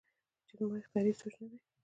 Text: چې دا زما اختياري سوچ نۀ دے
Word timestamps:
چې 0.47 0.53
دا 0.57 0.63
زما 0.67 0.77
اختياري 0.81 1.13
سوچ 1.19 1.35
نۀ 1.41 1.45
دے 1.51 1.57